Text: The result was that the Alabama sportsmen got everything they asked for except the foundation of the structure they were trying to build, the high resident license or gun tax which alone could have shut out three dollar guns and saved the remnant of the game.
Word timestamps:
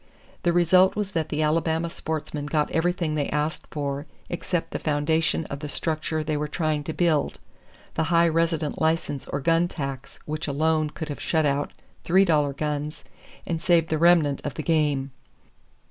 The 0.41 0.51
result 0.51 0.95
was 0.95 1.11
that 1.11 1.29
the 1.29 1.43
Alabama 1.43 1.87
sportsmen 1.91 2.47
got 2.47 2.71
everything 2.71 3.13
they 3.13 3.29
asked 3.29 3.67
for 3.69 4.07
except 4.31 4.71
the 4.71 4.79
foundation 4.79 5.45
of 5.45 5.59
the 5.59 5.69
structure 5.69 6.23
they 6.23 6.35
were 6.35 6.47
trying 6.47 6.83
to 6.85 6.91
build, 6.93 7.39
the 7.93 8.05
high 8.05 8.27
resident 8.27 8.81
license 8.81 9.27
or 9.27 9.39
gun 9.39 9.67
tax 9.67 10.17
which 10.25 10.47
alone 10.47 10.89
could 10.89 11.09
have 11.09 11.21
shut 11.21 11.45
out 11.45 11.71
three 12.03 12.25
dollar 12.25 12.53
guns 12.53 13.03
and 13.45 13.61
saved 13.61 13.89
the 13.89 13.99
remnant 13.99 14.41
of 14.43 14.55
the 14.55 14.63
game. 14.63 15.11